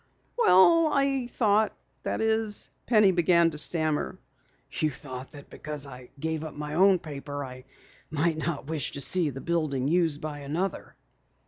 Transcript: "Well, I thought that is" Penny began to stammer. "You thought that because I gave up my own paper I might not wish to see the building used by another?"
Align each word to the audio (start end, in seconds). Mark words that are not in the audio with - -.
"Well, 0.35 0.87
I 0.91 1.27
thought 1.27 1.77
that 2.01 2.21
is" 2.21 2.71
Penny 2.87 3.11
began 3.11 3.51
to 3.51 3.59
stammer. 3.59 4.17
"You 4.71 4.89
thought 4.89 5.29
that 5.33 5.51
because 5.51 5.85
I 5.85 6.09
gave 6.19 6.43
up 6.43 6.55
my 6.55 6.73
own 6.73 6.97
paper 6.97 7.45
I 7.45 7.65
might 8.09 8.37
not 8.37 8.65
wish 8.65 8.93
to 8.93 9.01
see 9.01 9.29
the 9.29 9.41
building 9.41 9.87
used 9.87 10.19
by 10.19 10.39
another?" 10.39 10.95